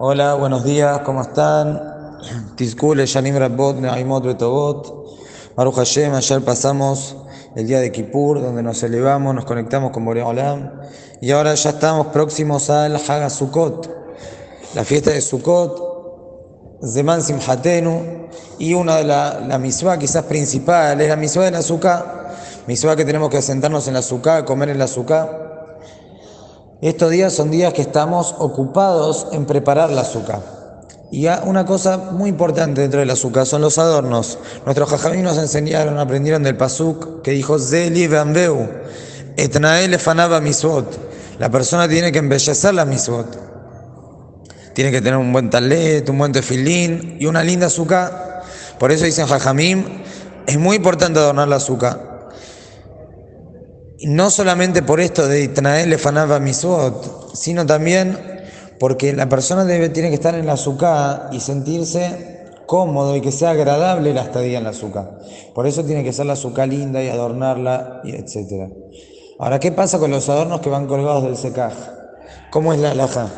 [0.00, 1.82] Hola, buenos días, ¿cómo están?
[2.56, 4.94] Tizkule, Shanim Rabot, Neaimot Betobot.
[5.56, 7.16] Baruch Hashem, ayer pasamos
[7.56, 10.70] el día de Kippur, donde nos elevamos, nos conectamos con Borea Olam.
[11.20, 13.90] Y ahora ya estamos próximos al Haga Sukkot,
[14.76, 18.28] la fiesta de Sukkot, Zeman Simhatenu.
[18.60, 22.36] Y una de las la misma quizás principal es la misma de la azúcar.
[22.68, 25.47] Misma que tenemos que sentarnos en la azúcar, comer en la azúcar.
[26.80, 30.40] Estos días son días que estamos ocupados en preparar la azúcar.
[31.10, 34.38] Y una cosa muy importante dentro del azúcar son los adornos.
[34.64, 38.68] Nuestros jajamí nos enseñaron, aprendieron del pasuk que dijo Zeli Bambeu,
[39.36, 40.86] Etnael fanaba misvot.
[41.40, 43.26] La persona tiene que embellecer la misvot.
[44.72, 48.44] Tiene que tener un buen talet, un buen tefilín y una linda azúcar.
[48.78, 49.84] Por eso dicen jajamim,
[50.46, 52.07] es muy importante adornar la azúcar
[54.04, 58.16] no solamente por esto de Itnael Lefanava Misot, sino también
[58.78, 63.32] porque la persona debe, tiene que estar en la azúcar y sentirse cómodo y que
[63.32, 65.18] sea agradable la estadía en la azúcar.
[65.54, 68.70] Por eso tiene que ser la azúcar linda y adornarla, y etc.
[69.38, 71.72] Ahora, ¿qué pasa con los adornos que van colgados del secaj?
[72.50, 73.28] ¿Cómo es la alhaja?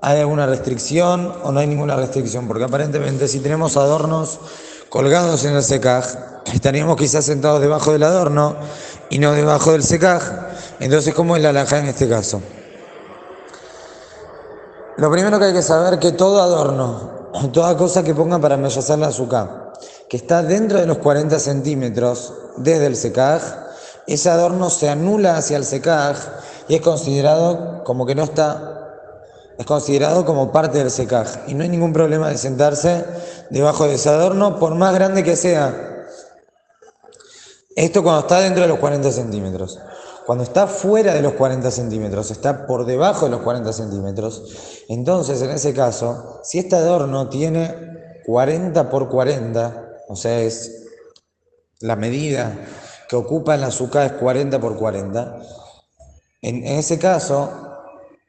[0.00, 2.48] ¿Hay alguna restricción o no hay ninguna restricción?
[2.48, 4.40] Porque aparentemente si tenemos adornos
[4.88, 6.06] colgados en el secaj,
[6.52, 8.56] estaríamos quizás sentados debajo del adorno
[9.10, 10.22] y no debajo del secaj.
[10.78, 12.40] Entonces, ¿cómo es la alhaja en este caso?
[14.96, 18.98] Lo primero que hay que saber que todo adorno, toda cosa que ponga para embellecer
[18.98, 19.72] la azúcar,
[20.08, 23.42] que está dentro de los 40 centímetros desde el secaj,
[24.06, 26.16] ese adorno se anula hacia el secaj
[26.68, 28.70] y es considerado como que no está,
[29.58, 31.28] es considerado como parte del secaj.
[31.46, 33.04] Y no hay ningún problema de sentarse
[33.50, 35.89] debajo de ese adorno, por más grande que sea.
[37.76, 39.78] Esto cuando está dentro de los 40 centímetros.
[40.26, 45.42] Cuando está fuera de los 40 centímetros, está por debajo de los 40 centímetros, entonces
[45.42, 47.74] en ese caso, si este adorno tiene
[48.26, 50.86] 40 por 40, o sea, es
[51.80, 52.54] la medida
[53.08, 55.42] que ocupa el azúcar es 40 por 40,
[56.42, 57.50] en, ese caso,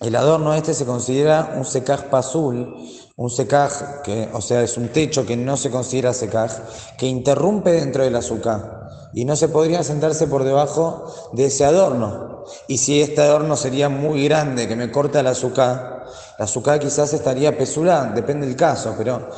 [0.00, 2.74] el adorno este se considera un secaj azul,
[3.16, 6.52] un secaj que, o sea, es un techo que no se considera secaj,
[6.96, 8.81] que interrumpe dentro del azúcar
[9.12, 12.44] y no se podría sentarse por debajo de ese adorno.
[12.66, 16.04] Y si este adorno sería muy grande, que me corta el azúcar,
[16.38, 19.28] el azúcar quizás estaría pesulá, depende del caso, pero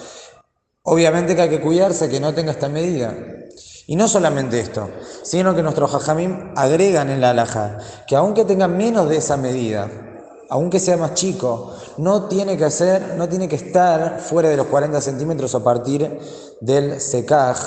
[0.83, 3.15] obviamente que hay que cuidarse que no tenga esta medida.
[3.87, 4.89] Y no solamente esto,
[5.23, 9.91] sino que nuestros jajamim agregan en la alhaja que aunque tenga menos de esa medida,
[10.49, 14.69] aunque sea más chico, no tiene que hacer, no tiene que estar fuera de los
[14.69, 16.19] 40 centímetros a partir
[16.61, 17.59] del secaj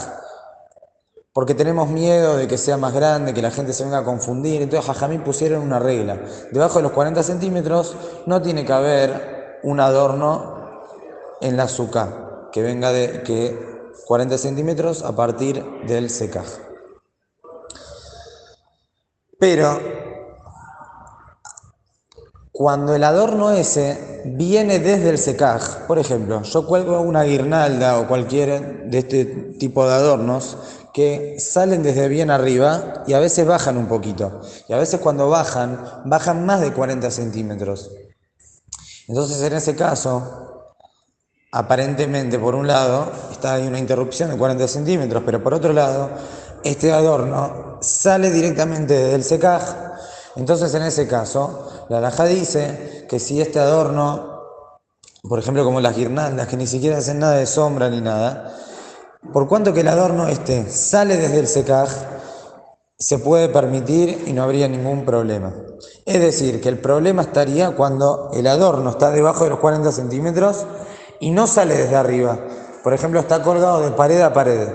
[1.38, 4.60] porque tenemos miedo de que sea más grande, que la gente se venga a confundir.
[4.60, 6.20] Entonces Jajamín pusieron una regla.
[6.52, 10.82] Debajo de los 40 centímetros no tiene que haber un adorno
[11.40, 13.56] en la azúcar que venga de que
[14.08, 16.48] 40 centímetros a partir del secaj.
[19.38, 19.80] Pero
[22.58, 28.08] cuando el adorno ese viene desde el secaj, por ejemplo, yo cuelgo una guirnalda o
[28.08, 29.26] cualquier de este
[29.60, 30.58] tipo de adornos
[30.92, 34.42] que salen desde bien arriba y a veces bajan un poquito.
[34.68, 37.92] Y a veces cuando bajan, bajan más de 40 centímetros.
[39.08, 40.74] Entonces en ese caso,
[41.52, 46.10] aparentemente por un lado está ahí una interrupción de 40 centímetros, pero por otro lado,
[46.64, 49.97] este adorno sale directamente del secaj.
[50.38, 54.44] Entonces en ese caso, la laja dice que si este adorno,
[55.28, 58.56] por ejemplo como las guirnaldas, que ni siquiera hacen nada de sombra ni nada,
[59.34, 61.90] por cuanto que el adorno este sale desde el secaj,
[63.00, 65.54] se puede permitir y no habría ningún problema.
[66.06, 70.66] Es decir, que el problema estaría cuando el adorno está debajo de los 40 centímetros
[71.20, 72.40] y no sale desde arriba.
[72.84, 74.70] Por ejemplo, está colgado de pared a pared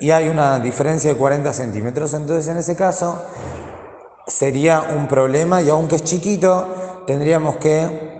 [0.00, 2.12] y hay una diferencia de 40 centímetros.
[2.14, 3.22] Entonces, en ese caso,
[4.26, 8.16] sería un problema y aunque es chiquito, tendríamos que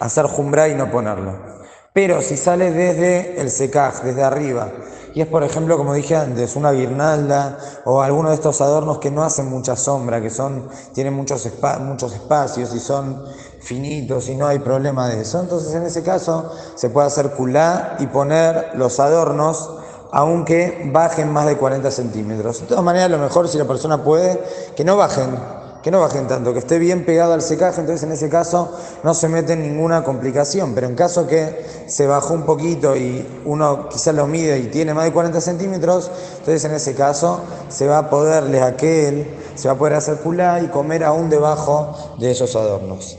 [0.00, 1.54] hacer jumbra y no ponerlo.
[1.92, 4.68] Pero si sale desde el secaj, desde arriba,
[5.14, 9.12] y es por ejemplo, como dije antes, una guirnalda o alguno de estos adornos que
[9.12, 11.48] no hacen mucha sombra, que son, tienen muchos,
[11.80, 13.24] muchos espacios y son
[13.60, 15.40] finitos y no hay problema de eso.
[15.40, 19.83] Entonces en ese caso se puede hacer culá y poner los adornos
[20.16, 22.60] aunque bajen más de 40 centímetros.
[22.60, 24.40] De todas maneras, lo mejor si la persona puede,
[24.76, 25.36] que no bajen
[25.82, 28.72] que no bajen tanto, que esté bien pegado al secaje, entonces en ese caso
[29.02, 33.42] no se mete en ninguna complicación, pero en caso que se bajó un poquito y
[33.44, 37.86] uno quizás lo mide y tiene más de 40 centímetros, entonces en ese caso se
[37.86, 39.26] va a poderle aquel,
[39.56, 43.18] se va a poder hacer culá y comer aún debajo de esos adornos.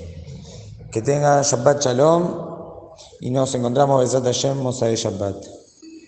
[0.91, 5.64] Que tenga Shabbat Shalom y nos encontramos Besat Hashem Mosai Shabbat.